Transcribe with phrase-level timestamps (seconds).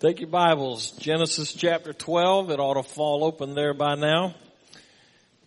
[0.00, 2.52] Take your Bibles, Genesis chapter 12.
[2.52, 4.32] It ought to fall open there by now.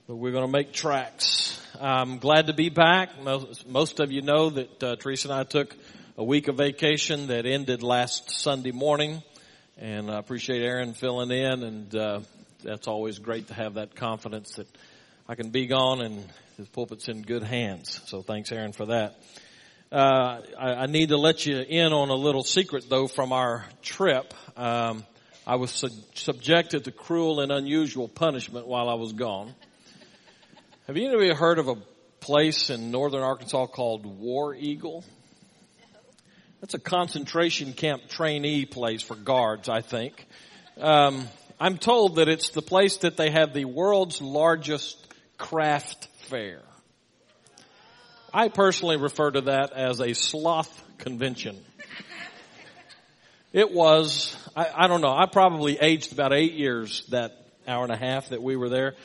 [0.10, 1.58] But we're going to make tracks.
[1.80, 3.24] I'm glad to be back.
[3.24, 5.74] Most, most of you know that uh, Teresa and I took
[6.18, 9.24] a week of vacation that ended last Sunday morning.
[9.78, 11.64] And I appreciate Aaron filling in.
[11.64, 12.20] And uh,
[12.62, 14.68] that's always great to have that confidence that
[15.30, 16.26] I can be gone and
[16.60, 18.02] the pulpit's in good hands.
[18.08, 19.16] So thanks, Aaron, for that.
[19.92, 23.66] Uh, I, I, need to let you in on a little secret though from our
[23.82, 24.34] trip.
[24.56, 25.04] Um,
[25.46, 29.54] I was su- subjected to cruel and unusual punishment while I was gone.
[30.88, 31.76] Have you ever heard of a
[32.22, 35.04] place in northern Arkansas called War Eagle?
[36.62, 40.26] That's a concentration camp trainee place for guards, I think.
[40.80, 41.28] Um,
[41.60, 45.06] I'm told that it's the place that they have the world's largest
[45.38, 46.62] craft fair.
[48.34, 51.58] I personally refer to that as a sloth convention.
[53.52, 57.34] It was, I, I, don't know, I probably aged about eight years that
[57.68, 58.96] hour and a half that we were there.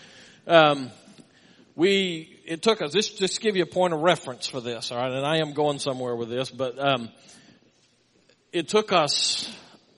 [0.46, 0.92] Um,
[1.74, 5.10] we, it took us, this just give you a point of reference for this, alright,
[5.10, 7.08] and I am going somewhere with this, but, um,
[8.52, 9.52] it took us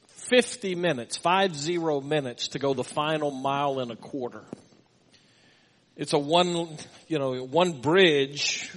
[0.06, 4.42] 50 minutes, five zero minutes to go the final mile and a quarter.
[5.96, 8.70] It's a one, you know, one bridge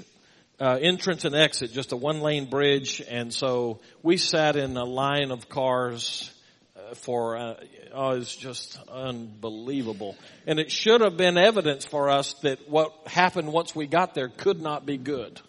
[0.62, 3.02] uh, entrance and exit, just a one lane bridge.
[3.10, 6.32] And so we sat in a line of cars
[6.78, 7.56] uh, for, uh,
[7.92, 10.16] oh, just unbelievable.
[10.46, 14.30] And it should have been evidence for us that what happened once we got there
[14.30, 15.42] could not be good.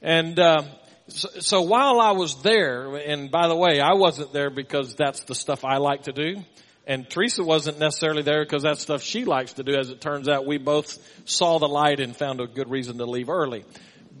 [0.00, 0.62] And, uh,
[1.08, 5.24] so, so while I was there, and by the way, I wasn't there because that's
[5.24, 6.42] the stuff I like to do.
[6.86, 9.74] And Teresa wasn't necessarily there because that's stuff she likes to do.
[9.74, 13.06] As it turns out, we both saw the light and found a good reason to
[13.06, 13.64] leave early.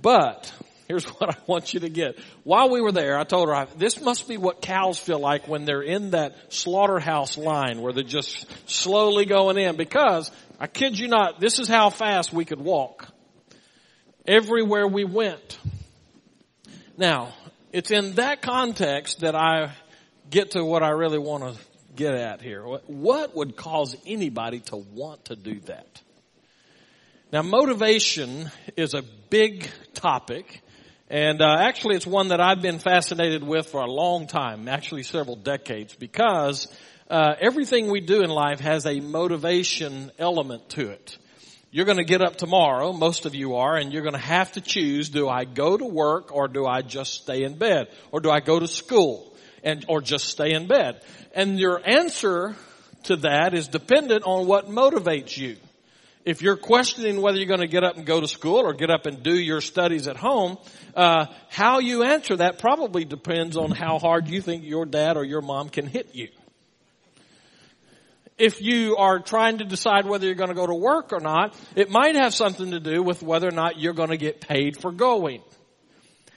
[0.04, 0.52] But
[0.86, 2.18] here's what I want you to get.
[2.44, 5.64] While we were there, I told her, this must be what cows feel like when
[5.64, 11.08] they're in that slaughterhouse line where they're just slowly going in because I kid you
[11.08, 13.08] not, this is how fast we could walk
[14.28, 15.58] everywhere we went.
[16.98, 17.32] Now,
[17.72, 19.72] it's in that context that I
[20.28, 21.60] get to what I really want to
[21.96, 22.62] get at here.
[22.62, 26.02] What would cause anybody to want to do that?
[27.34, 29.68] Now motivation is a big
[30.04, 30.60] topic
[31.08, 35.02] and uh, actually it's one that I've been fascinated with for a long time, actually
[35.02, 36.68] several decades because
[37.08, 41.16] uh, everything we do in life has a motivation element to it.
[41.70, 44.52] You're going to get up tomorrow, most of you are, and you're going to have
[44.52, 47.88] to choose, do I go to work or do I just stay in bed?
[48.12, 51.00] Or do I go to school and, or just stay in bed?
[51.34, 52.54] And your answer
[53.04, 55.56] to that is dependent on what motivates you
[56.24, 58.90] if you're questioning whether you're going to get up and go to school or get
[58.90, 60.56] up and do your studies at home,
[60.96, 65.24] uh, how you answer that probably depends on how hard you think your dad or
[65.24, 66.28] your mom can hit you.
[68.36, 71.56] If you are trying to decide whether you're going to go to work or not,
[71.76, 74.76] it might have something to do with whether or not you're going to get paid
[74.80, 75.42] for going.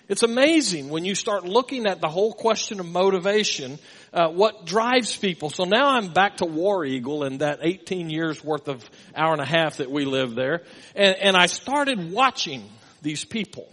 [0.08, 3.78] It's amazing when you start looking at the whole question of motivation,
[4.14, 5.50] uh, what drives people.
[5.50, 9.42] So now I'm back to War Eagle and that 18 years worth of hour and
[9.42, 10.64] a half that we lived there,
[10.96, 12.70] and, and I started watching
[13.02, 13.68] these people.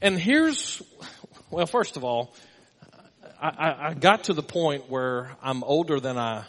[0.00, 0.80] And here's,
[1.50, 2.32] well, first of all,
[3.40, 6.44] I, I got to the point where I'm older than I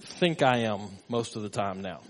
[0.00, 2.00] think I am most of the time now.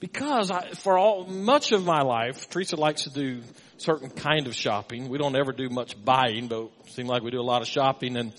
[0.00, 3.42] Because I, for all, much of my life, Teresa likes to do
[3.76, 5.08] certain kind of shopping.
[5.08, 7.68] We don't ever do much buying, but it seems like we do a lot of
[7.68, 8.32] shopping and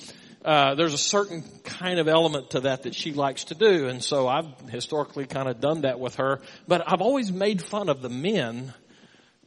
[0.44, 4.04] uh, there's a certain kind of element to that that she likes to do, and
[4.04, 6.42] so I've historically kind of done that with her.
[6.68, 8.74] But I've always made fun of the men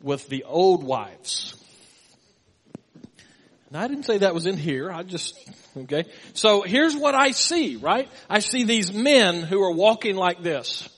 [0.01, 1.61] with the old wives.
[3.69, 4.93] And I didn't say that was in here.
[4.93, 5.37] I just
[5.77, 6.05] okay.
[6.33, 7.75] So here's what I see.
[7.75, 8.09] Right?
[8.31, 10.89] I see these men who are walking like this.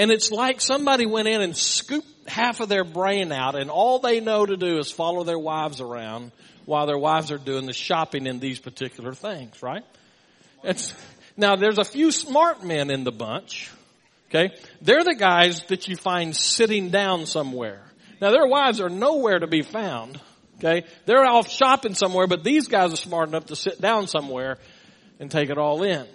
[0.00, 3.98] And it's like somebody went in and scooped half of their brain out and all
[3.98, 6.32] they know to do is follow their wives around
[6.64, 9.84] while their wives are doing the shopping in these particular things, right?
[10.64, 10.94] It's,
[11.36, 13.70] now there's a few smart men in the bunch.
[14.30, 14.54] Okay.
[14.80, 17.82] They're the guys that you find sitting down somewhere.
[18.22, 20.18] Now their wives are nowhere to be found.
[20.60, 20.86] Okay.
[21.04, 24.56] They're off shopping somewhere, but these guys are smart enough to sit down somewhere
[25.18, 26.06] and take it all in.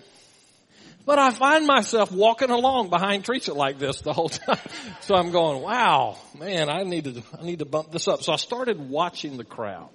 [1.05, 4.57] But I find myself walking along behind Teresa like this the whole time.
[5.01, 8.23] So I'm going, wow, man, I need to, I need to bump this up.
[8.23, 9.93] So I started watching the crowd.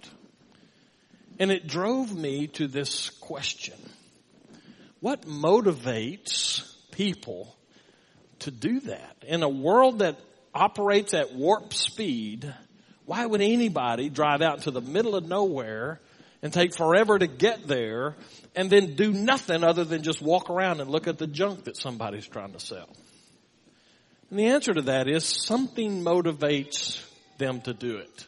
[1.40, 3.74] And it drove me to this question.
[5.00, 7.56] What motivates people
[8.40, 9.16] to do that?
[9.26, 10.20] In a world that
[10.54, 12.52] operates at warp speed,
[13.06, 16.00] why would anybody drive out to the middle of nowhere
[16.42, 18.16] and take forever to get there
[18.56, 21.76] and then do nothing other than just walk around and look at the junk that
[21.76, 22.88] somebody's trying to sell?
[24.31, 27.04] And the answer to that is something motivates
[27.38, 28.26] them to do it.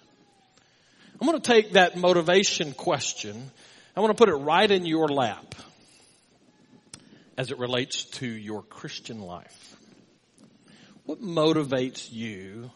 [1.20, 3.50] I'm going to take that motivation question.
[3.96, 5.54] I want to put it right in your lap
[7.38, 9.76] as it relates to your Christian life.
[11.04, 12.70] What motivates you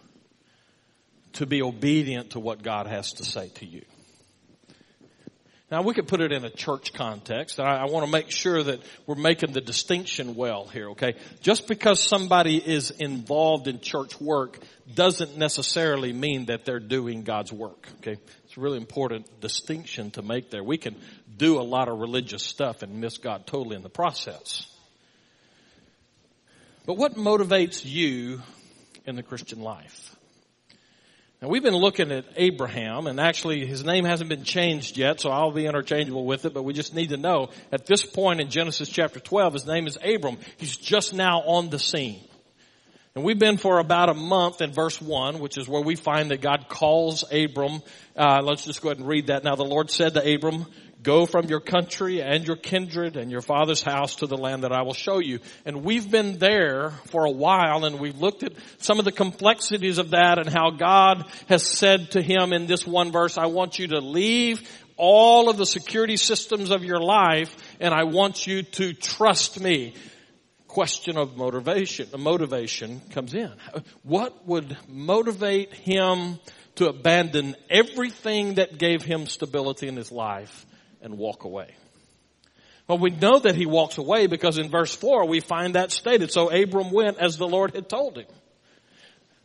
[1.34, 3.84] to be obedient to what God has to say to you?
[5.68, 7.58] Now we could put it in a church context.
[7.58, 11.14] I, I want to make sure that we're making the distinction well here, okay?
[11.40, 14.60] Just because somebody is involved in church work
[14.94, 18.16] doesn't necessarily mean that they're doing God's work, okay?
[18.44, 20.62] It's a really important distinction to make there.
[20.62, 20.94] We can
[21.36, 24.72] do a lot of religious stuff and miss God totally in the process.
[26.86, 28.40] But what motivates you
[29.04, 30.15] in the Christian life?
[31.42, 35.30] Now we've been looking at Abraham and actually his name hasn't been changed yet, so
[35.30, 38.48] I'll be interchangeable with it, but we just need to know at this point in
[38.48, 40.38] Genesis chapter 12, his name is Abram.
[40.56, 42.20] He's just now on the scene.
[43.14, 46.30] And we've been for about a month in verse 1, which is where we find
[46.30, 47.82] that God calls Abram.
[48.14, 49.44] Uh, let's just go ahead and read that.
[49.44, 50.66] Now the Lord said to Abram,
[51.06, 54.72] Go from your country and your kindred and your father's house to the land that
[54.72, 55.38] I will show you.
[55.64, 59.98] And we've been there for a while and we've looked at some of the complexities
[59.98, 63.78] of that and how God has said to him in this one verse, I want
[63.78, 68.64] you to leave all of the security systems of your life and I want you
[68.64, 69.94] to trust me.
[70.66, 73.52] Question of motivation, the motivation comes in.
[74.02, 76.40] What would motivate him
[76.74, 80.66] to abandon everything that gave him stability in his life
[81.06, 81.74] and walk away.
[82.86, 86.30] Well, we know that he walks away because in verse 4 we find that stated.
[86.30, 88.26] So Abram went as the Lord had told him.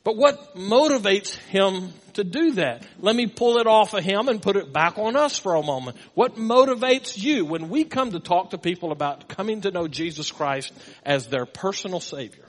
[0.03, 2.85] But what motivates him to do that?
[2.99, 5.63] Let me pull it off of him and put it back on us for a
[5.63, 5.97] moment.
[6.15, 10.31] What motivates you when we come to talk to people about coming to know Jesus
[10.31, 10.73] Christ
[11.05, 12.45] as their personal Savior?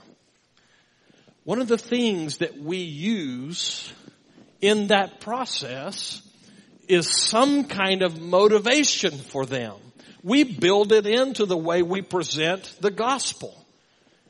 [1.43, 3.91] One of the things that we use
[4.61, 6.21] in that process
[6.87, 9.75] is some kind of motivation for them.
[10.23, 13.53] We build it into the way we present the gospel.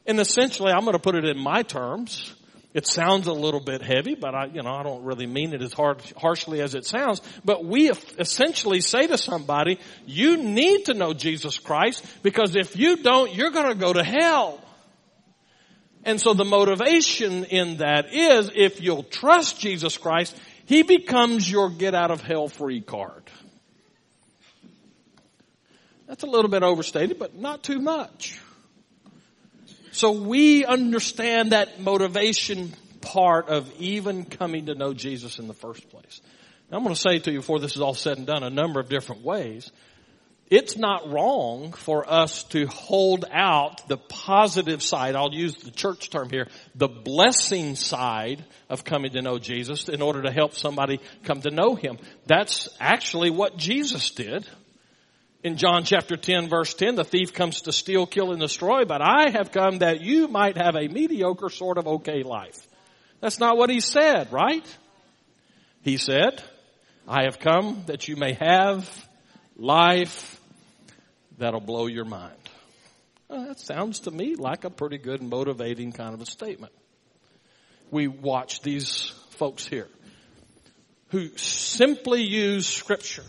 [0.05, 2.33] And essentially, I'm going to put it in my terms.
[2.73, 5.61] It sounds a little bit heavy, but I, you know, I don't really mean it
[5.61, 7.21] as hard, harshly as it sounds.
[7.45, 12.97] But we essentially say to somebody, you need to know Jesus Christ because if you
[12.97, 14.59] don't, you're going to go to hell.
[16.03, 21.69] And so the motivation in that is if you'll trust Jesus Christ, he becomes your
[21.69, 23.23] get out of hell free card.
[26.07, 28.39] That's a little bit overstated, but not too much.
[29.91, 35.89] So we understand that motivation part of even coming to know Jesus in the first
[35.89, 36.21] place.
[36.71, 38.49] Now, I'm going to say to you before this is all said and done a
[38.49, 39.71] number of different ways
[40.53, 45.15] it's not wrong for us to hold out the positive side.
[45.15, 49.99] I'll use the church term here, the blessing side of coming to know Jesus in
[50.03, 51.97] order to help somebody come to know Him.
[52.27, 54.47] That's actually what Jesus did.
[55.43, 59.01] In John chapter 10 verse 10, the thief comes to steal, kill, and destroy, but
[59.01, 62.67] I have come that you might have a mediocre sort of okay life.
[63.21, 64.77] That's not what He said, right?
[65.81, 66.43] He said,
[67.07, 68.87] I have come that you may have
[69.57, 70.39] life
[71.43, 72.37] that'll blow your mind.
[73.27, 76.73] Well, that sounds to me like a pretty good motivating kind of a statement.
[77.91, 79.87] We watch these folks here
[81.09, 83.25] who simply use scripture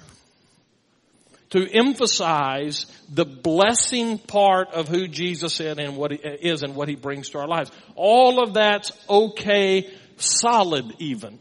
[1.51, 6.89] to emphasize the blessing part of who Jesus is and what he is and what
[6.89, 7.71] he brings to our lives.
[7.95, 11.39] All of that's okay, solid even.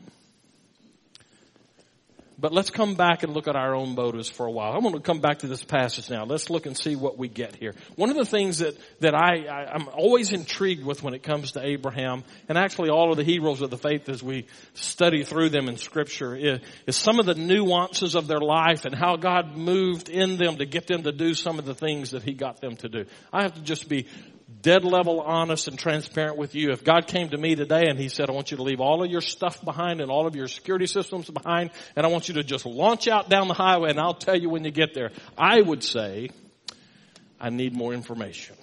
[2.43, 4.73] But let's come back and look at our own motives for a while.
[4.73, 6.25] I want to come back to this passage now.
[6.25, 7.73] Let's look and see what we get here.
[7.95, 11.53] One of the things that, that I, I, am always intrigued with when it comes
[11.53, 15.51] to Abraham, and actually all of the heroes of the faith as we study through
[15.51, 19.55] them in scripture, is, is some of the nuances of their life and how God
[19.55, 22.59] moved in them to get them to do some of the things that He got
[22.59, 23.05] them to do.
[23.31, 24.05] I have to just be
[24.63, 26.71] dead level honest and transparent with you.
[26.71, 29.03] If God came to me today and He said, I want you to leave all
[29.03, 32.35] of your stuff behind and all of your security systems behind and I want you
[32.35, 35.11] to just launch out down the highway and I'll tell you when you get there,
[35.37, 36.29] I would say,
[37.39, 38.55] I need more information.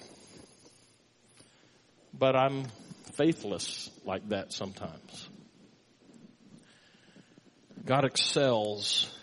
[2.18, 2.64] But I'm
[3.12, 5.28] faithless like that sometimes.
[7.84, 9.14] God excels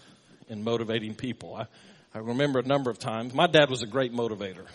[0.48, 1.56] in motivating people.
[1.56, 1.66] I,
[2.14, 4.68] I remember a number of times, my dad was a great motivator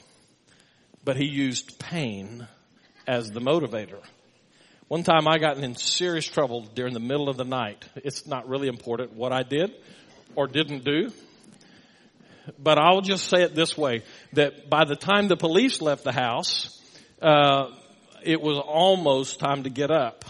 [1.04, 2.47] but he used pain
[3.06, 4.00] as the motivator.
[4.88, 7.85] One time I got in serious trouble during the middle of the night.
[7.97, 9.73] It's not really important what I did
[10.35, 11.11] or didn't do.
[12.59, 14.02] but I'll just say it this way,
[14.35, 16.80] that by the time the police left the house,
[17.21, 17.71] uh,
[18.23, 20.25] it was almost time to get up.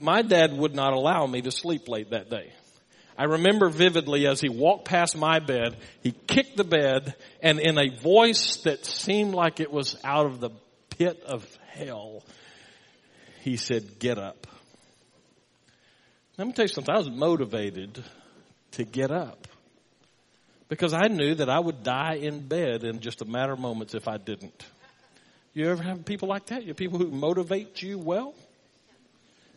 [0.00, 2.52] My dad would not allow me to sleep late that day.
[3.22, 7.78] I remember vividly as he walked past my bed, he kicked the bed and in
[7.78, 10.50] a voice that seemed like it was out of the
[10.90, 12.24] pit of hell,
[13.42, 14.48] he said, get up.
[16.36, 16.92] Let me tell you something.
[16.92, 18.02] I was motivated
[18.72, 19.46] to get up
[20.68, 23.94] because I knew that I would die in bed in just a matter of moments
[23.94, 24.66] if I didn't.
[25.54, 26.64] You ever have people like that?
[26.64, 28.34] You people who motivate you well?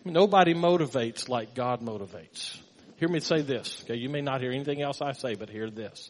[0.03, 2.59] Nobody motivates like God motivates.
[2.97, 3.83] Hear me say this.
[3.83, 6.09] Okay, you may not hear anything else I say, but hear this.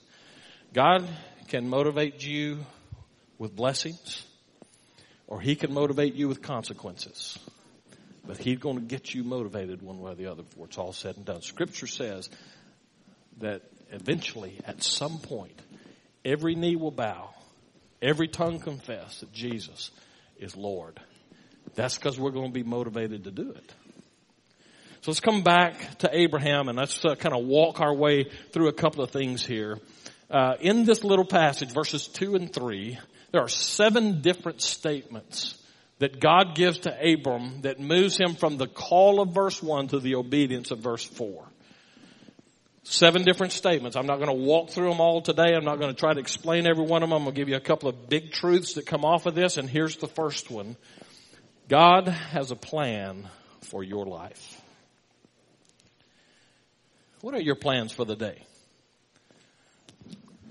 [0.71, 1.07] God
[1.47, 2.59] can motivate you
[3.39, 4.23] with blessings,
[5.27, 7.39] or He can motivate you with consequences.
[8.27, 10.93] But He's going to get you motivated one way or the other before it's all
[10.93, 11.41] said and done.
[11.41, 12.29] Scripture says
[13.39, 15.59] that eventually, at some point,
[16.23, 17.31] every knee will bow,
[17.99, 19.89] every tongue confess that Jesus
[20.37, 20.99] is Lord.
[21.73, 23.73] That's because we're going to be motivated to do it.
[25.05, 28.69] So let's come back to Abraham and let's uh, kind of walk our way through
[28.69, 29.77] a couple of things here.
[30.31, 32.97] Uh, in this little passage, verses two and three,
[33.31, 35.61] there are seven different statements
[35.99, 39.99] that God gives to Abram that moves him from the call of verse one to
[39.99, 41.45] the obedience of verse four.
[42.81, 43.95] Seven different statements.
[43.95, 45.53] I'm not going to walk through them all today.
[45.55, 47.15] I'm not going to try to explain every one of them.
[47.15, 49.57] I'm going to give you a couple of big truths that come off of this.
[49.57, 50.75] And here's the first one.
[51.69, 53.29] God has a plan
[53.61, 54.63] for your life.
[57.25, 58.37] What are your plans for the day?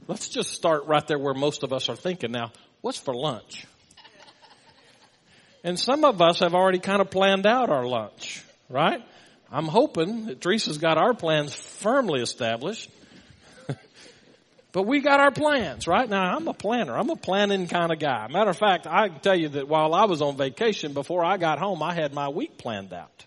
[0.09, 2.51] Let's just start right there where most of us are thinking now.
[2.81, 3.65] What's for lunch?
[5.63, 9.01] And some of us have already kind of planned out our lunch, right?
[9.53, 12.91] I'm hoping that Teresa's got our plans firmly established.
[14.73, 16.11] but we got our plans, right?
[16.11, 16.99] Now, I'm a planner.
[16.99, 18.27] I'm a planning kind of guy.
[18.29, 21.37] Matter of fact, I can tell you that while I was on vacation, before I
[21.37, 23.27] got home, I had my week planned out.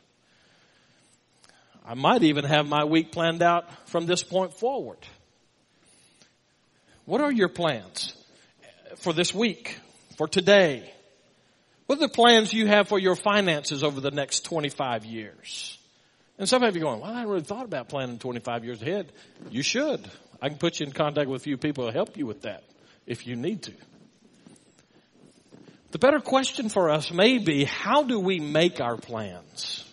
[1.87, 4.97] I might even have my week planned out from this point forward.
[7.05, 8.13] What are your plans
[8.97, 9.79] for this week,
[10.17, 10.91] for today?
[11.85, 15.77] What are the plans you have for your finances over the next 25 years?
[16.37, 19.09] And some of you are going, well, I really thought about planning 25 years ahead.
[19.49, 20.05] You should.
[20.41, 22.65] I can put you in contact with a few people to help you with that
[23.05, 23.71] if you need to.
[25.91, 29.86] The better question for us may be, how do we make our plans?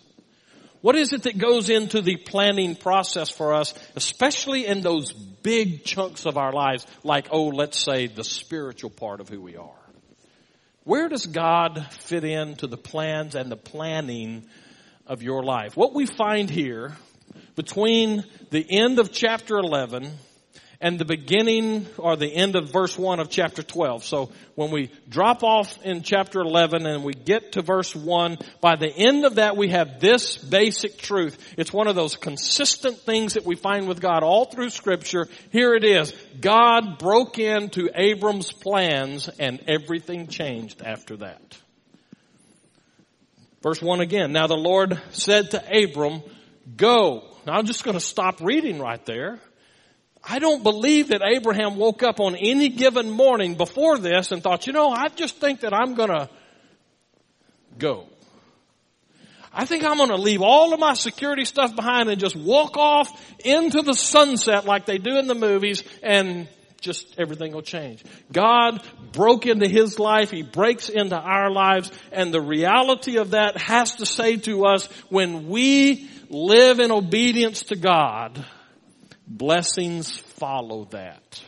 [0.85, 5.83] What is it that goes into the planning process for us, especially in those big
[5.83, 9.81] chunks of our lives, like, oh, let's say the spiritual part of who we are?
[10.83, 14.45] Where does God fit into the plans and the planning
[15.07, 15.75] of your life?
[15.75, 16.95] What we find here
[17.55, 20.11] between the end of chapter 11
[20.81, 24.03] and the beginning or the end of verse 1 of chapter 12.
[24.03, 28.75] So when we drop off in chapter 11 and we get to verse 1, by
[28.75, 31.37] the end of that we have this basic truth.
[31.57, 35.27] It's one of those consistent things that we find with God all through scripture.
[35.51, 36.13] Here it is.
[36.39, 41.57] God broke into Abram's plans and everything changed after that.
[43.61, 44.31] Verse 1 again.
[44.31, 46.21] Now the Lord said to Abram,
[46.77, 47.23] go.
[47.47, 49.39] Now I'm just going to stop reading right there.
[50.27, 54.65] I don't believe that Abraham woke up on any given morning before this and thought,
[54.65, 56.29] you know, I just think that I'm gonna
[57.77, 58.07] go.
[59.53, 63.09] I think I'm gonna leave all of my security stuff behind and just walk off
[63.45, 66.47] into the sunset like they do in the movies and
[66.81, 68.03] just everything will change.
[68.31, 70.29] God broke into his life.
[70.31, 71.91] He breaks into our lives.
[72.11, 77.63] And the reality of that has to say to us when we live in obedience
[77.63, 78.43] to God,
[79.27, 81.43] blessings follow that.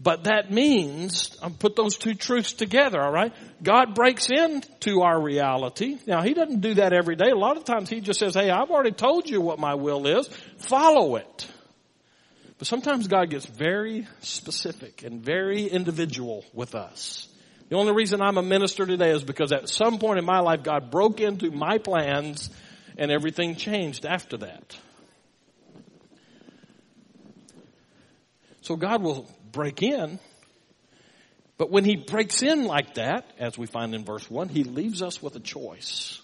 [0.00, 3.32] But that means, I put those two truths together, alright?
[3.62, 5.98] God breaks into our reality.
[6.06, 7.30] Now, He doesn't do that every day.
[7.30, 10.06] A lot of times He just says, hey, I've already told you what my will
[10.06, 10.28] is.
[10.58, 11.48] Follow it.
[12.58, 17.28] But sometimes God gets very specific and very individual with us.
[17.68, 20.62] The only reason I'm a minister today is because at some point in my life,
[20.62, 22.50] God broke into my plans
[22.96, 24.78] and everything changed after that.
[28.66, 30.18] So God will break in.
[31.56, 35.02] But when he breaks in like that, as we find in verse 1, he leaves
[35.02, 36.20] us with a choice.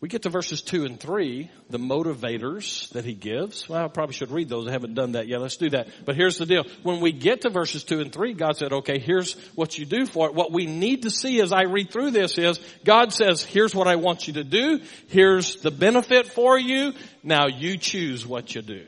[0.00, 3.68] We get to verses 2 and 3, the motivators that he gives.
[3.68, 4.68] Well, I probably should read those.
[4.68, 5.40] I haven't done that yet.
[5.40, 5.88] Let's do that.
[6.04, 6.62] But here's the deal.
[6.84, 10.06] When we get to verses 2 and 3, God said, okay, here's what you do
[10.06, 10.34] for it.
[10.36, 13.88] What we need to see as I read through this is, God says, here's what
[13.88, 14.82] I want you to do.
[15.08, 16.92] Here's the benefit for you.
[17.24, 18.86] Now you choose what you do.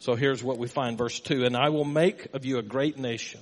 [0.00, 1.44] So here's what we find, verse 2.
[1.44, 3.40] And I will make of you a great nation,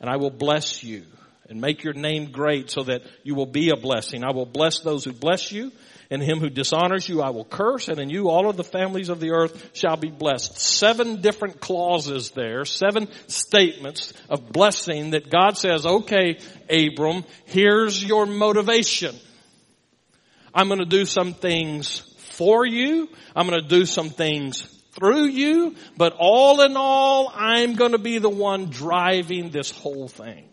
[0.00, 1.04] and I will bless you,
[1.50, 4.24] and make your name great so that you will be a blessing.
[4.24, 5.70] I will bless those who bless you,
[6.10, 9.10] and him who dishonors you I will curse, and in you all of the families
[9.10, 10.58] of the earth shall be blessed.
[10.58, 16.38] Seven different clauses there, seven statements of blessing that God says, okay,
[16.70, 19.14] Abram, here's your motivation.
[20.54, 21.98] I'm going to do some things
[22.30, 23.10] for you.
[23.34, 27.98] I'm going to do some things through you, but all in all, I'm going to
[27.98, 30.48] be the one driving this whole thing.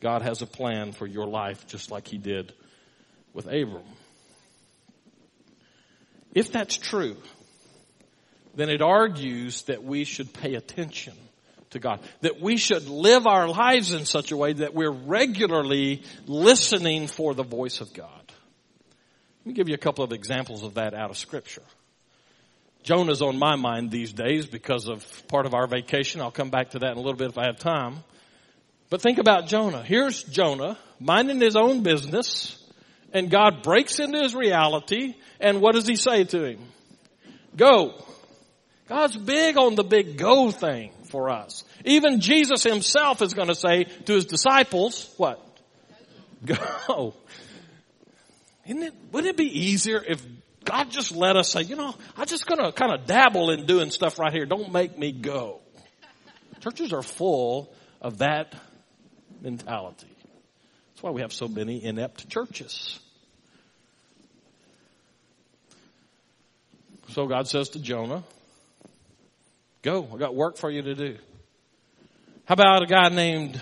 [0.00, 2.52] God has a plan for your life just like he did
[3.32, 3.82] with Abram.
[6.34, 7.16] If that's true,
[8.54, 11.14] then it argues that we should pay attention
[11.70, 12.00] to God.
[12.20, 17.34] That we should live our lives in such a way that we're regularly listening for
[17.34, 18.32] the voice of God.
[19.40, 21.62] Let me give you a couple of examples of that out of scripture.
[22.86, 26.20] Jonah's on my mind these days because of part of our vacation.
[26.20, 27.96] I'll come back to that in a little bit if I have time.
[28.90, 29.82] But think about Jonah.
[29.82, 32.56] Here's Jonah minding his own business
[33.12, 36.60] and God breaks into his reality and what does he say to him?
[37.56, 38.00] Go.
[38.88, 41.64] God's big on the big go thing for us.
[41.84, 45.44] Even Jesus himself is going to say to his disciples, what?
[46.44, 47.14] Go.
[48.64, 50.24] Isn't it, wouldn't it be easier if
[50.66, 53.66] God just let us say, you know, I'm just going to kind of dabble in
[53.66, 54.44] doing stuff right here.
[54.44, 55.60] Don't make me go.
[56.60, 58.54] Churches are full of that
[59.40, 60.08] mentality.
[60.90, 62.98] That's why we have so many inept churches.
[67.10, 68.24] So God says to Jonah,
[69.82, 71.16] Go, I got work for you to do.
[72.46, 73.60] How about a guy named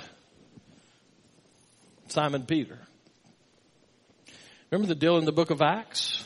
[2.08, 2.78] Simon Peter?
[4.70, 6.24] Remember the deal in the book of Acts?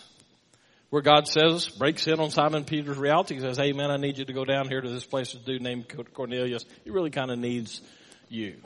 [0.90, 3.34] Where God says, breaks in on Simon Peter's reality.
[3.34, 5.38] He says, hey man, I need you to go down here to this place, to
[5.38, 6.64] do named Cornelius.
[6.84, 7.82] He really kind of needs
[8.28, 8.56] you.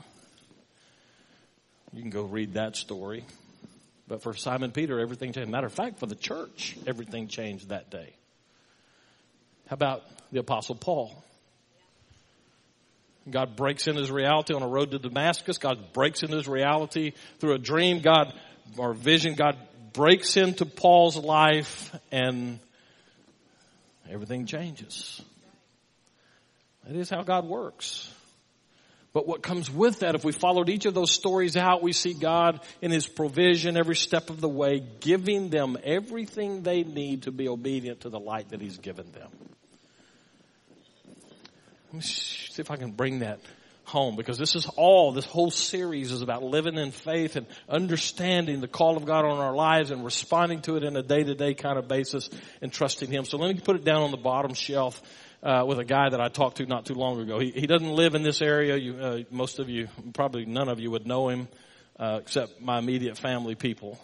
[1.91, 3.25] You can go read that story.
[4.07, 5.49] But for Simon Peter, everything changed.
[5.49, 8.13] Matter of fact, for the church, everything changed that day.
[9.67, 11.23] How about the apostle Paul?
[13.29, 15.57] God breaks in his reality on a road to Damascus.
[15.57, 18.01] God breaks in his reality through a dream.
[18.01, 18.33] God,
[18.77, 19.35] or vision.
[19.35, 19.57] God
[19.93, 22.59] breaks into Paul's life and
[24.09, 25.21] everything changes.
[26.85, 28.11] That is how God works.
[29.13, 32.15] But what comes with that, if we followed each of those stories out, we see
[32.15, 37.31] God in His provision every step of the way, giving them everything they need to
[37.31, 39.29] be obedient to the light that He's given them.
[41.87, 43.39] Let me see if I can bring that
[43.85, 48.61] home because this is all, this whole series is about living in faith and understanding
[48.61, 51.35] the call of God on our lives and responding to it in a day to
[51.35, 52.29] day kind of basis
[52.61, 53.25] and trusting Him.
[53.25, 55.01] So let me put it down on the bottom shelf.
[55.41, 57.37] Uh, with a guy that I talked to not too long ago.
[57.37, 58.77] He, he doesn't live in this area.
[58.77, 61.49] You, uh, most of you, probably none of you would know him,
[61.99, 63.99] uh, except my immediate family people.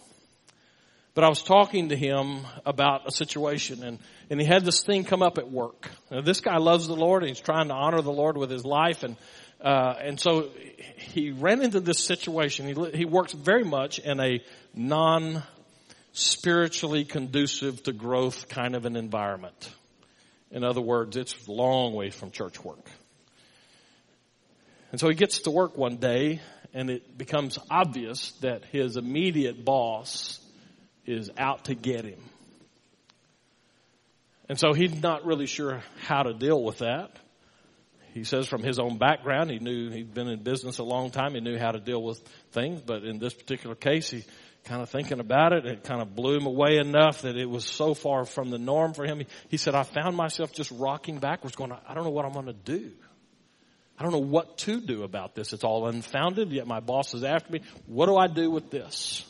[1.14, 3.98] But I was talking to him about a situation and,
[4.30, 5.90] and he had this thing come up at work.
[6.08, 8.64] Now, this guy loves the Lord and he's trying to honor the Lord with his
[8.64, 9.16] life and
[9.62, 10.48] uh, and so
[10.96, 12.66] he ran into this situation.
[12.66, 14.42] He, he works very much in a
[14.74, 15.42] non
[16.12, 19.70] spiritually conducive to growth kind of an environment.
[20.50, 22.90] In other words, it's a long way from church work.
[24.90, 26.40] And so he gets to work one day
[26.72, 30.40] and it becomes obvious that his immediate boss
[31.06, 32.20] is out to get him.
[34.48, 37.16] And so he's not really sure how to deal with that
[38.12, 41.34] he says from his own background, he knew he'd been in business a long time.
[41.34, 42.18] He knew how to deal with
[42.52, 44.24] things, but in this particular case, he
[44.64, 47.64] kind of thinking about it, it kind of blew him away enough that it was
[47.64, 49.22] so far from the norm for him.
[49.48, 52.46] He, said, I found myself just rocking backwards going, I don't know what I'm going
[52.46, 52.90] to do.
[53.98, 55.52] I don't know what to do about this.
[55.52, 57.60] It's all unfounded, yet my boss is after me.
[57.86, 59.24] What do I do with this?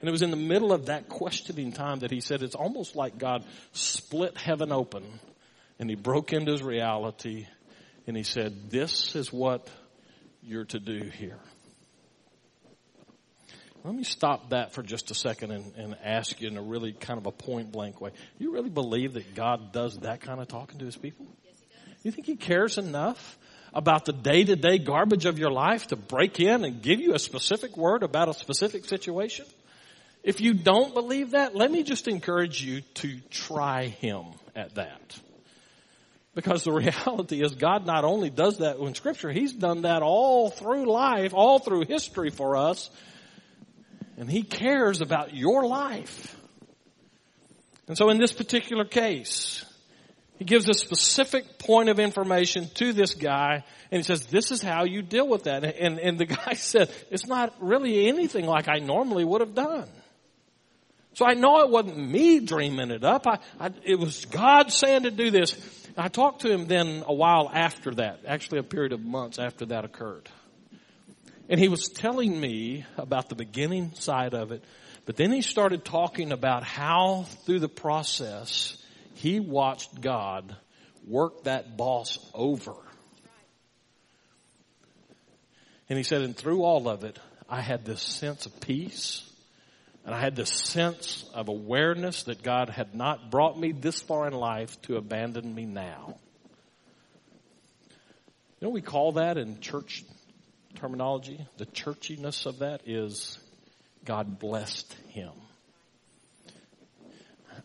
[0.00, 2.96] And it was in the middle of that questioning time that he said, it's almost
[2.96, 5.04] like God split heaven open
[5.80, 7.46] and he broke into his reality
[8.06, 9.68] and he said, This is what
[10.42, 11.40] you're to do here.
[13.82, 16.92] Let me stop that for just a second and, and, ask you in a really
[16.92, 18.10] kind of a point blank way.
[18.10, 21.26] Do you really believe that God does that kind of talking to his people?
[21.46, 21.54] Yes,
[22.02, 23.38] you think he cares enough
[23.72, 27.14] about the day to day garbage of your life to break in and give you
[27.14, 29.46] a specific word about a specific situation?
[30.22, 35.18] If you don't believe that, let me just encourage you to try him at that.
[36.42, 36.72] Because the
[37.06, 41.32] reality is God not only does that in scripture, He's done that all through life,
[41.34, 42.90] all through history for us.
[44.16, 46.36] And He cares about your life.
[47.88, 49.64] And so in this particular case,
[50.38, 54.62] He gives a specific point of information to this guy and he says, this is
[54.62, 55.64] how you deal with that.
[55.64, 59.88] And, and the guy said, it's not really anything like I normally would have done.
[61.14, 63.26] So I know it wasn't me dreaming it up.
[63.26, 65.52] I, I, it was God saying to do this.
[65.96, 69.66] I talked to him then a while after that, actually a period of months after
[69.66, 70.28] that occurred.
[71.48, 74.62] And he was telling me about the beginning side of it,
[75.04, 78.76] but then he started talking about how through the process
[79.14, 80.54] he watched God
[81.06, 82.74] work that boss over.
[85.88, 89.28] And he said, and through all of it, I had this sense of peace.
[90.04, 94.26] And I had this sense of awareness that God had not brought me this far
[94.26, 96.16] in life to abandon me now.
[98.60, 100.04] You know we call that in church
[100.76, 101.46] terminology?
[101.58, 103.38] The churchiness of that is
[104.04, 105.32] God blessed him.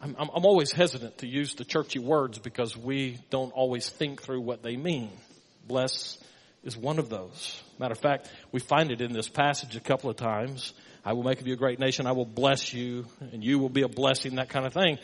[0.02, 4.42] I'm, I'm always hesitant to use the churchy words because we don't always think through
[4.42, 5.10] what they mean.
[5.68, 6.18] Bless
[6.64, 7.62] is one of those.
[7.80, 10.74] Matter of fact, we find it in this passage a couple of times.
[11.08, 12.08] I will make of you a great nation.
[12.08, 14.98] I will bless you and you will be a blessing, that kind of thing.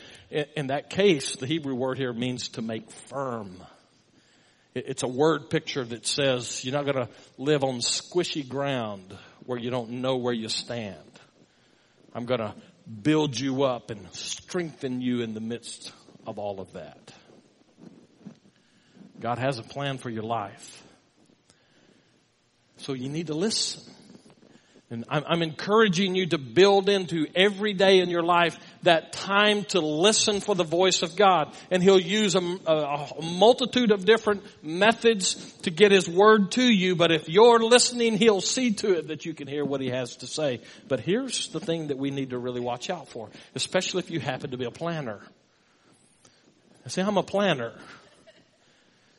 [0.56, 3.62] In that case, the Hebrew word here means to make firm.
[4.74, 9.58] It's a word picture that says you're not going to live on squishy ground where
[9.58, 10.96] you don't know where you stand.
[12.14, 12.54] I'm going to
[13.02, 15.92] build you up and strengthen you in the midst
[16.26, 17.12] of all of that.
[19.20, 20.82] God has a plan for your life.
[22.78, 23.84] So you need to listen.
[24.92, 29.64] And I'm, I'm, encouraging you to build into every day in your life that time
[29.70, 31.56] to listen for the voice of God.
[31.70, 36.62] And He'll use a, a, a, multitude of different methods to get His word to
[36.62, 36.94] you.
[36.94, 40.16] But if you're listening, He'll see to it that you can hear what He has
[40.16, 40.60] to say.
[40.88, 44.20] But here's the thing that we need to really watch out for, especially if you
[44.20, 45.20] happen to be a planner.
[46.84, 47.72] I say, I'm a planner.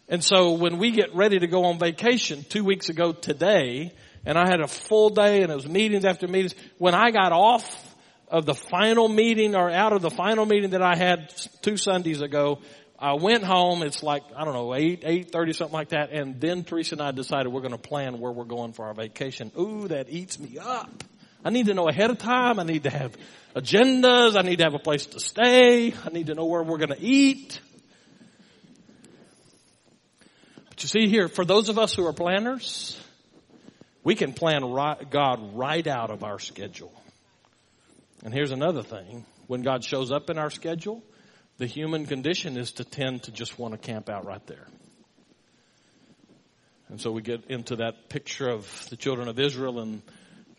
[0.07, 3.91] And so when we get ready to go on vacation two weeks ago today,
[4.25, 6.55] and I had a full day and it was meetings after meetings.
[6.77, 7.95] When I got off
[8.29, 12.21] of the final meeting or out of the final meeting that I had two Sundays
[12.21, 12.59] ago,
[12.97, 13.83] I went home.
[13.83, 16.11] It's like, I don't know, 8, 8.30, something like that.
[16.11, 18.93] And then Teresa and I decided we're going to plan where we're going for our
[18.93, 19.51] vacation.
[19.59, 21.03] Ooh, that eats me up.
[21.43, 22.59] I need to know ahead of time.
[22.59, 23.17] I need to have
[23.55, 24.37] agendas.
[24.37, 25.93] I need to have a place to stay.
[25.93, 27.59] I need to know where we're going to eat.
[30.69, 32.99] But you see here, for those of us who are planners,
[34.03, 34.61] we can plan
[35.09, 36.93] God right out of our schedule.
[38.23, 39.25] And here's another thing.
[39.47, 41.03] When God shows up in our schedule,
[41.57, 44.67] the human condition is to tend to just want to camp out right there.
[46.89, 50.01] And so we get into that picture of the children of Israel and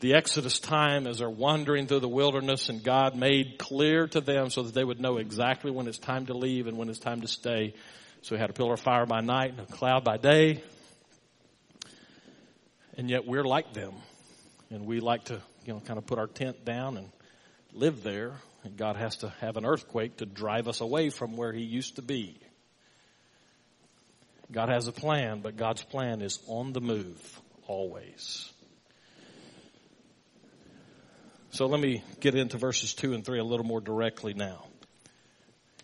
[0.00, 4.50] the Exodus time as they're wandering through the wilderness and God made clear to them
[4.50, 7.20] so that they would know exactly when it's time to leave and when it's time
[7.20, 7.74] to stay.
[8.22, 10.62] So he had a pillar of fire by night and a cloud by day.
[12.96, 13.94] And yet we're like them.
[14.70, 17.08] And we like to, you know, kind of put our tent down and
[17.72, 18.32] live there.
[18.64, 21.96] And God has to have an earthquake to drive us away from where He used
[21.96, 22.38] to be.
[24.50, 28.50] God has a plan, but God's plan is on the move always.
[31.50, 34.64] So let me get into verses 2 and 3 a little more directly now.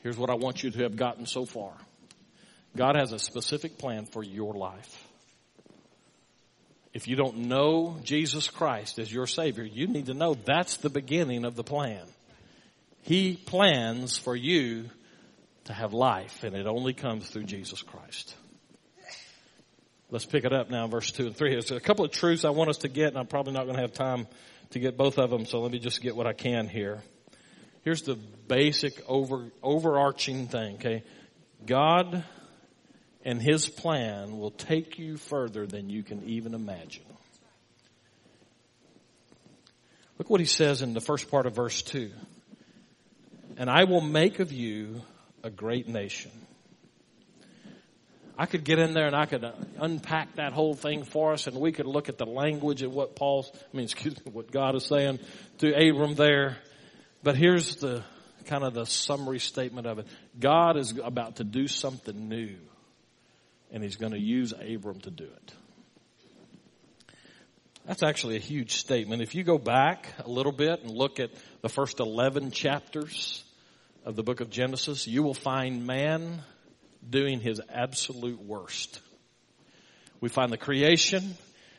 [0.02, 1.72] Here's what I want you to have gotten so far.
[2.76, 5.09] God has a specific plan for your life.
[6.92, 10.90] If you don't know Jesus Christ as your Savior, you need to know that's the
[10.90, 12.04] beginning of the plan.
[13.02, 14.90] He plans for you
[15.64, 18.34] to have life, and it only comes through Jesus Christ.
[20.10, 21.50] Let's pick it up now, verse 2 and 3.
[21.50, 23.76] There's a couple of truths I want us to get, and I'm probably not going
[23.76, 24.26] to have time
[24.70, 27.02] to get both of them, so let me just get what I can here.
[27.82, 31.04] Here's the basic over, overarching thing, okay?
[31.64, 32.24] God
[33.24, 37.04] and His plan will take you further than you can even imagine.
[40.18, 42.10] Look what He says in the first part of verse 2.
[43.56, 45.02] And I will make of you
[45.42, 46.30] a great nation.
[48.38, 51.46] I could get in there and I could uh, unpack that whole thing for us
[51.46, 54.50] and we could look at the language of what Paul's, I mean, excuse me, what
[54.50, 55.18] God is saying
[55.58, 56.56] to Abram there.
[57.22, 58.02] But here's the
[58.46, 60.06] kind of the summary statement of it.
[60.38, 62.56] God is about to do something new
[63.72, 65.54] and he's going to use Abram to do it.
[67.86, 69.22] That's actually a huge statement.
[69.22, 71.30] If you go back a little bit and look at
[71.62, 73.42] the first 11 chapters
[74.04, 76.42] of the book of Genesis, you will find man
[77.08, 79.00] doing his absolute worst.
[80.20, 81.36] We find the creation,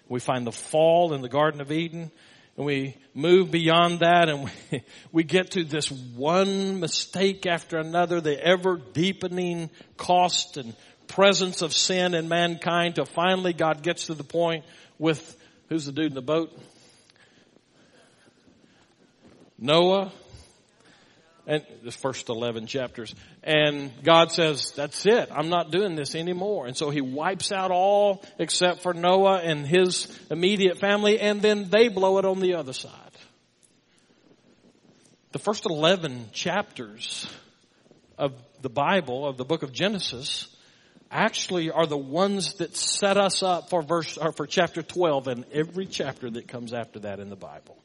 [0.10, 2.12] we find the fall in the Garden of Eden,
[2.58, 8.19] and we move beyond that and we, we get to this one mistake after another,
[8.19, 10.75] the ever deepening cost and
[11.12, 14.65] presence of sin in mankind till finally God gets to the point
[14.97, 15.38] with,
[15.69, 16.58] who's the dude in the boat?
[19.60, 20.12] Noah,
[21.45, 23.13] and the first 11 chapters.
[23.43, 25.30] And God says, that's it.
[25.32, 26.67] I'm not doing this anymore.
[26.67, 31.69] And so he wipes out all except for Noah and his immediate family and then
[31.69, 32.93] they blow it on the other side.
[35.32, 37.28] The first 11 chapters
[38.17, 40.47] of the Bible, of the book of Genesis,
[41.12, 45.45] actually are the ones that set us up for verse, or for chapter 12 and
[45.52, 47.78] every chapter that comes after that in the Bible.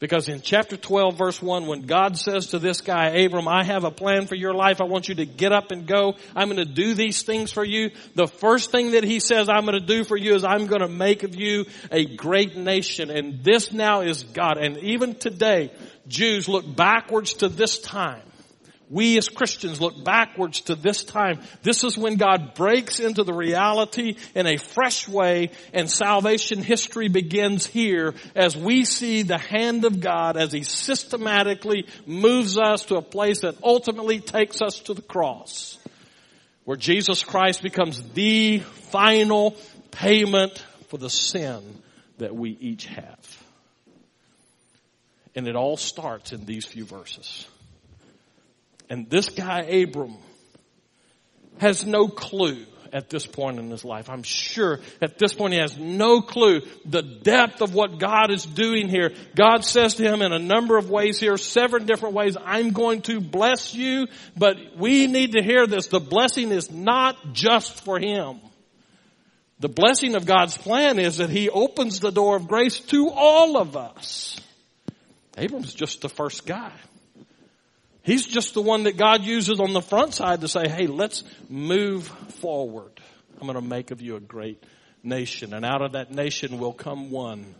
[0.00, 3.84] Because in chapter 12 verse 1, when God says to this guy, Abram, I have
[3.84, 4.80] a plan for your life.
[4.80, 6.16] I want you to get up and go.
[6.34, 7.90] I'm going to do these things for you.
[8.14, 10.82] The first thing that he says I'm going to do for you is I'm going
[10.82, 13.10] to make of you a great nation.
[13.10, 14.58] And this now is God.
[14.58, 15.72] And even today,
[16.08, 18.22] Jews look backwards to this time
[18.90, 21.40] we as Christians look backwards to this time.
[21.62, 27.08] This is when God breaks into the reality in a fresh way and salvation history
[27.08, 32.96] begins here as we see the hand of God as He systematically moves us to
[32.96, 35.78] a place that ultimately takes us to the cross.
[36.64, 39.56] Where Jesus Christ becomes the final
[39.90, 41.62] payment for the sin
[42.18, 43.44] that we each have.
[45.34, 47.46] And it all starts in these few verses.
[48.90, 50.16] And this guy, Abram,
[51.58, 54.08] has no clue at this point in his life.
[54.08, 58.46] I'm sure at this point he has no clue the depth of what God is
[58.46, 59.12] doing here.
[59.34, 63.02] God says to him in a number of ways here, seven different ways, I'm going
[63.02, 65.88] to bless you, but we need to hear this.
[65.88, 68.38] The blessing is not just for him.
[69.58, 73.56] The blessing of God's plan is that he opens the door of grace to all
[73.56, 74.40] of us.
[75.36, 76.72] Abram's just the first guy.
[78.04, 81.24] He's just the one that God uses on the front side to say, hey, let's
[81.48, 82.06] move
[82.40, 82.92] forward.
[83.40, 84.62] I'm going to make of you a great
[85.02, 85.54] nation.
[85.54, 87.54] And out of that nation will come one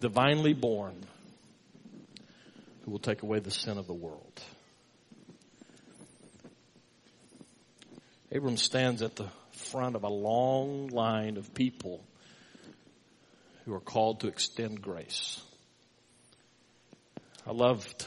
[0.00, 0.94] divinely born
[2.84, 4.42] who will take away the sin of the world.
[8.30, 12.04] Abram stands at the front of a long line of people
[13.64, 15.40] who are called to extend grace.
[17.46, 18.06] I loved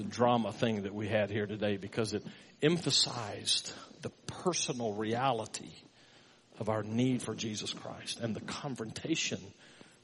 [0.00, 2.24] the drama thing that we had here today because it
[2.62, 5.72] emphasized the personal reality
[6.58, 9.40] of our need for Jesus Christ and the confrontation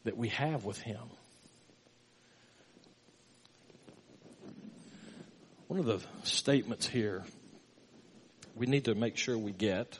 [0.04, 1.00] that we have with Him.
[5.68, 7.24] One of the statements here
[8.54, 9.98] we need to make sure we get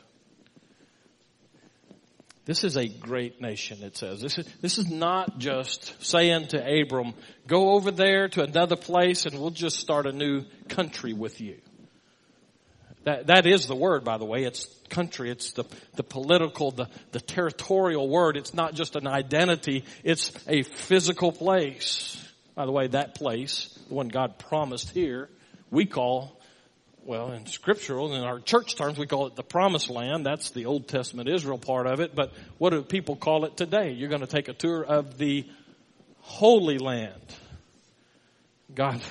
[2.47, 4.21] this is a great nation, it says.
[4.21, 7.13] This is, this is not just saying to Abram,
[7.45, 11.57] go over there to another place and we'll just start a new country with you.
[13.03, 14.45] That, that is the word, by the way.
[14.45, 15.29] It's country.
[15.29, 18.37] It's the, the political, the, the territorial word.
[18.37, 19.83] It's not just an identity.
[20.05, 22.17] It's a physical place.
[22.55, 25.27] By the way, that place, the one God promised here,
[25.69, 26.36] we call
[27.07, 30.25] well, in scriptural, in our church terms, we call it the promised land.
[30.25, 32.13] That's the Old Testament Israel part of it.
[32.13, 33.91] But what do people call it today?
[33.93, 35.47] You're going to take a tour of the
[36.19, 37.13] Holy Land.
[38.75, 39.01] God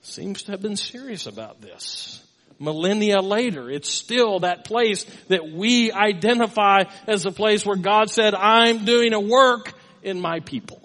[0.00, 2.24] seems to have been serious about this.
[2.58, 8.34] Millennia later, it's still that place that we identify as the place where God said,
[8.34, 10.80] I'm doing a work in my people.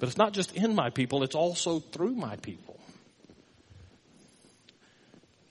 [0.00, 2.71] But it's not just in my people, it's also through my people.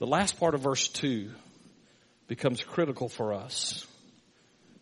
[0.02, 1.30] The last part of verse 2
[2.26, 3.86] becomes critical for us.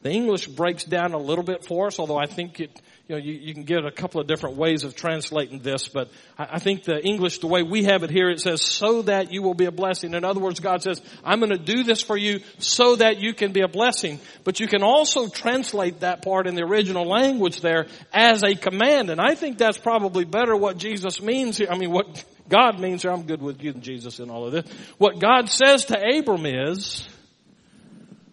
[0.03, 3.23] The English breaks down a little bit for us, although I think it, you know,
[3.23, 6.09] you, you can get a couple of different ways of translating this, but
[6.39, 9.31] I, I think the English, the way we have it here, it says, so that
[9.31, 10.15] you will be a blessing.
[10.15, 13.35] In other words, God says, I'm going to do this for you so that you
[13.35, 14.21] can be a blessing.
[14.43, 19.11] But you can also translate that part in the original language there as a command,
[19.11, 21.69] and I think that's probably better what Jesus means here.
[21.71, 24.53] I mean, what God means here, I'm good with you and Jesus in all of
[24.53, 24.65] this.
[24.97, 27.07] What God says to Abram is,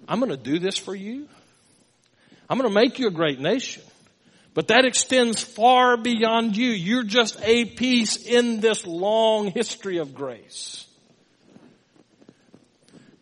[0.08, 1.27] I'm going to do this for you.
[2.50, 3.84] I'm going to make you a great nation.
[4.54, 6.70] But that extends far beyond you.
[6.70, 10.88] You're just a piece in this long history of grace.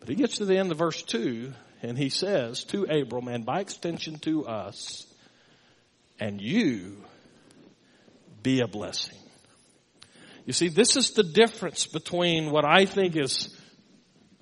[0.00, 3.44] But he gets to the end of verse 2 and he says to Abram and
[3.44, 5.06] by extension to us,
[6.18, 7.04] and you
[8.42, 9.18] be a blessing.
[10.46, 13.54] You see, this is the difference between what I think is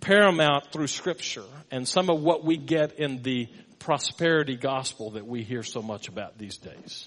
[0.01, 3.49] paramount through scripture and some of what we get in the
[3.85, 7.07] prosperity gospel that we hear so much about these days.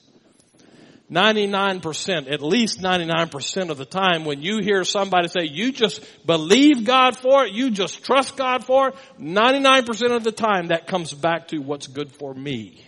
[1.12, 6.86] 99%, at least 99% of the time when you hear somebody say, you just believe
[6.86, 11.13] God for it, you just trust God for it, 99% of the time that comes
[11.13, 12.84] back to what's good for me.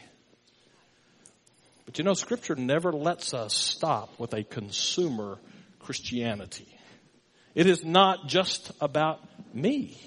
[1.86, 5.40] But you know, scripture never lets us stop with a consumer
[5.80, 6.68] Christianity.
[7.56, 9.22] It is not just about
[9.56, 9.98] me.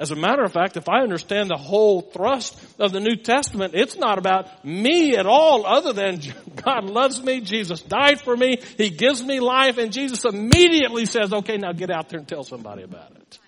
[0.00, 3.74] As a matter of fact, if I understand the whole thrust of the New Testament,
[3.74, 6.22] it's not about me at all other than
[6.56, 11.34] God loves me, Jesus died for me, He gives me life, and Jesus immediately says,
[11.34, 13.38] okay, now get out there and tell somebody about it.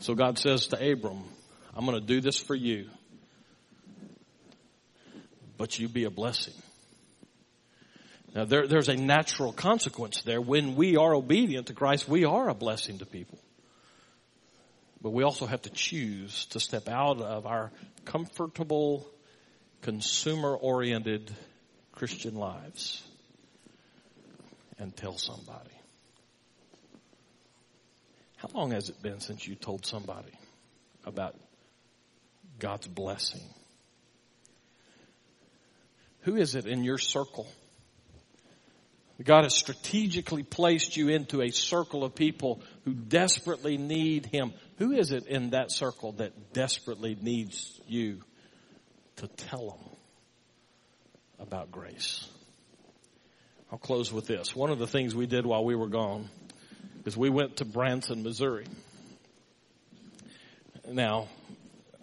[0.00, 1.24] So God says to Abram,
[1.74, 2.90] I'm going to do this for you,
[5.56, 6.52] but you be a blessing.
[8.36, 10.42] Now there, there's a natural consequence there.
[10.42, 13.38] When we are obedient to Christ, we are a blessing to people.
[15.00, 17.72] But we also have to choose to step out of our
[18.04, 19.08] comfortable,
[19.80, 21.34] consumer-oriented
[21.92, 23.02] Christian lives
[24.78, 25.70] and tell somebody.
[28.36, 30.32] How long has it been since you told somebody
[31.06, 31.34] about
[32.58, 33.48] God's blessing?
[36.20, 37.46] Who is it in your circle
[39.24, 44.52] God has strategically placed you into a circle of people who desperately need Him.
[44.78, 48.20] Who is it in that circle that desperately needs you
[49.16, 49.96] to tell them
[51.40, 52.28] about grace?
[53.72, 54.54] I'll close with this.
[54.54, 56.28] One of the things we did while we were gone
[57.06, 58.66] is we went to Branson, Missouri.
[60.88, 61.28] Now,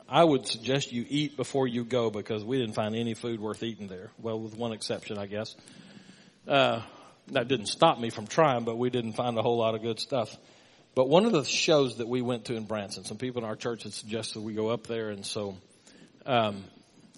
[0.10, 3.64] I would suggest you eat before you go because we didn't find any food worth
[3.64, 4.12] eating there.
[4.20, 5.56] Well, with one exception, I guess.
[6.48, 6.82] Uh,
[7.32, 10.00] that didn't stop me from trying, but we didn't find a whole lot of good
[10.00, 10.36] stuff.
[10.96, 13.56] But one of the shows that we went to in Branson, some people in our
[13.56, 15.58] church had suggested we go up there, and so
[16.26, 16.64] um,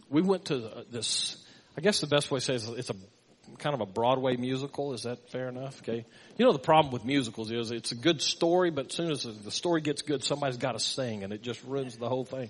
[0.10, 1.38] we went to this.
[1.78, 2.96] I guess the best way to say it is it's a
[3.58, 4.94] kind of a Broadway musical.
[4.94, 5.82] Is that fair enough?
[5.82, 6.06] Okay.
[6.38, 9.24] You know the problem with musicals is it's a good story, but as soon as
[9.24, 12.50] the story gets good, somebody's got to sing, and it just ruins the whole thing.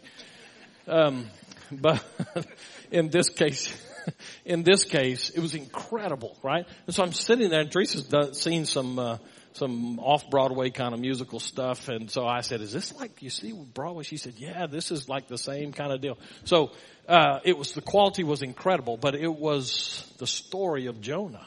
[0.88, 1.28] Um,
[1.72, 2.04] but
[2.92, 3.74] in this case,
[4.46, 6.66] in this case, it was incredible, right?
[6.86, 9.18] And so I'm sitting there, and Teresa's done, seen some uh,
[9.54, 13.30] some off Broadway kind of musical stuff, and so I said, "Is this like you
[13.30, 16.72] see Broadway?" She said, "Yeah, this is like the same kind of deal." So
[17.08, 21.46] uh, it was the quality was incredible, but it was the story of Jonah.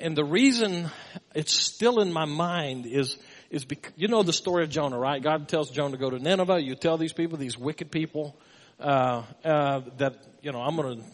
[0.00, 0.90] And the reason
[1.34, 3.16] it's still in my mind is
[3.50, 5.22] is because, you know the story of Jonah, right?
[5.22, 6.62] God tells Jonah to go to Nineveh.
[6.62, 8.36] You tell these people, these wicked people,
[8.80, 11.04] uh, uh, that you know I'm going to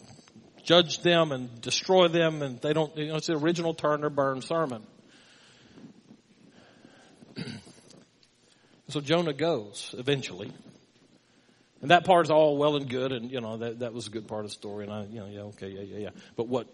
[0.63, 2.95] judge them and destroy them, and they don't.
[2.97, 4.83] You know, it's the original turn or burn sermon.
[8.89, 10.51] so Jonah goes eventually,
[11.81, 14.09] and that part is all well and good, and you know that that was a
[14.09, 16.09] good part of the story, and I, you know, yeah, okay, yeah, yeah, yeah.
[16.35, 16.67] But what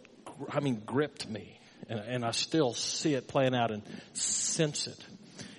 [0.49, 5.06] I mean gripped me, and, and I still see it playing out and sense it,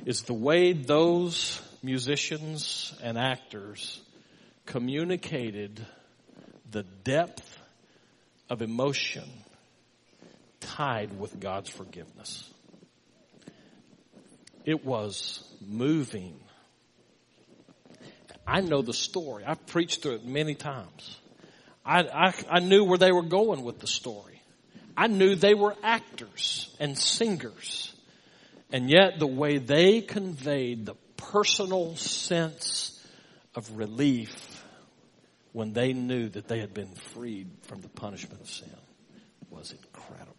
[0.06, 4.00] is the way those musicians and actors
[4.66, 5.84] communicated
[6.70, 7.58] the depth
[8.48, 9.28] of emotion
[10.60, 12.50] tied with God's forgiveness.
[14.64, 16.40] It was moving.
[18.46, 19.44] I know the story.
[19.44, 21.18] I've preached through it many times.
[21.84, 24.40] I, I, I knew where they were going with the story.
[24.96, 27.94] I knew they were actors and singers.
[28.72, 32.93] And yet the way they conveyed the personal sense
[33.54, 34.62] of relief
[35.52, 38.68] when they knew that they had been freed from the punishment of sin
[39.50, 40.34] was incredible.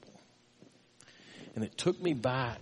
[1.56, 2.60] And it took me back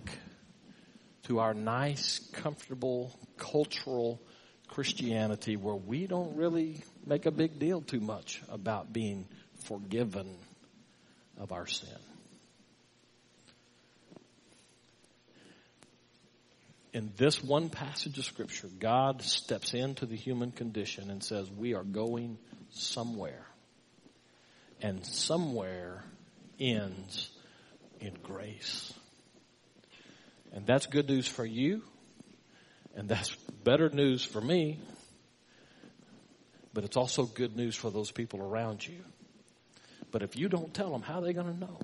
[1.23, 4.21] to our nice, comfortable, cultural
[4.67, 9.27] Christianity where we don't really make a big deal too much about being
[9.65, 10.37] forgiven
[11.39, 11.89] of our sin.
[16.93, 21.73] In this one passage of scripture, God steps into the human condition and says, we
[21.73, 22.37] are going
[22.69, 23.47] somewhere.
[24.79, 26.03] And somewhere
[26.59, 27.29] ends
[27.99, 28.93] in grace.
[30.51, 31.81] And that's good news for you.
[32.95, 34.79] And that's better news for me.
[36.75, 38.99] But it's also good news for those people around you.
[40.11, 41.79] But if you don't tell them, how are they going to know?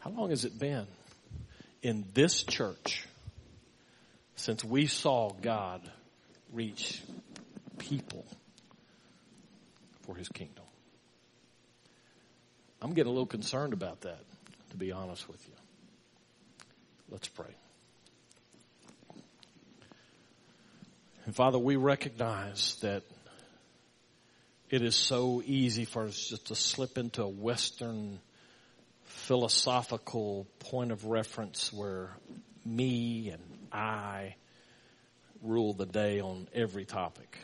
[0.00, 0.86] How long has it been
[1.82, 3.06] in this church
[4.36, 5.80] since we saw God
[6.52, 7.02] reach
[7.78, 8.24] people
[10.02, 10.64] for his kingdom.
[12.80, 14.20] I'm getting a little concerned about that,
[14.70, 15.54] to be honest with you.
[17.10, 17.54] Let's pray.
[21.24, 23.02] And Father, we recognize that
[24.70, 28.20] it is so easy for us just to slip into a Western
[29.06, 32.16] philosophical point of reference where
[32.64, 33.42] me and
[33.72, 34.36] I
[35.42, 37.38] rule the day on every topic.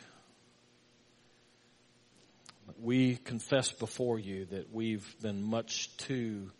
[2.79, 6.51] We confess before you that we've been much too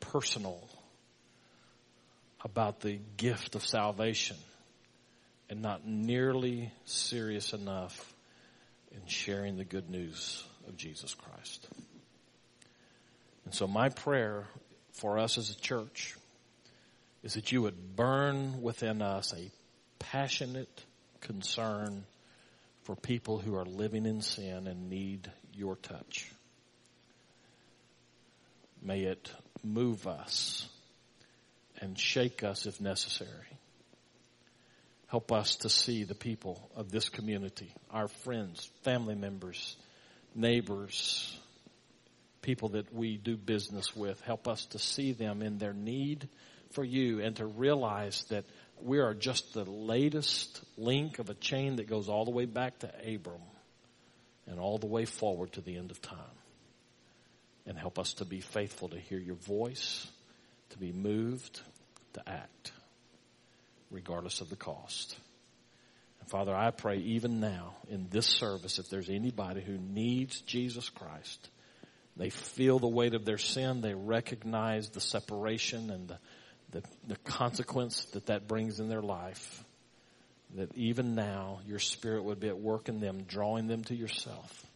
[0.00, 0.68] personal
[2.44, 4.36] about the gift of salvation
[5.48, 8.14] and not nearly serious enough
[8.92, 11.66] in sharing the good news of Jesus Christ.
[13.44, 14.44] And so my prayer
[14.92, 16.16] for us as a church
[17.22, 19.50] is that you would burn within us a
[19.98, 20.84] passionate
[21.20, 22.04] concern
[22.82, 26.30] for people who are living in sin and need your touch.
[28.82, 29.30] May it
[29.62, 30.68] move us
[31.80, 33.30] and shake us if necessary.
[35.08, 39.76] Help us to see the people of this community, our friends, family members,
[40.34, 41.38] neighbors,
[42.44, 44.20] people that we do business with.
[44.20, 46.28] Help us to see them in their need
[46.72, 48.44] for you and to realize that
[48.82, 52.78] we are just the latest link of a chain that goes all the way back
[52.80, 53.40] to Abram
[54.46, 56.18] and all the way forward to the end of time.
[57.66, 60.06] And help us to be faithful to hear your voice,
[60.70, 61.62] to be moved,
[62.12, 62.72] to act,
[63.90, 65.16] regardless of the cost.
[66.20, 70.90] And Father, I pray even now in this service, if there's anybody who needs Jesus
[70.90, 71.48] Christ,
[72.16, 76.18] they feel the weight of their sin, they recognize the separation and the
[76.74, 79.64] the, the consequence that that brings in their life,
[80.56, 84.66] that even now your spirit would be at work in them, drawing them to yourself,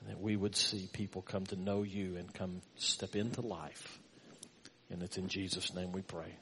[0.00, 3.98] and that we would see people come to know you and come step into life.
[4.90, 6.32] And it's in Jesus' name we pray.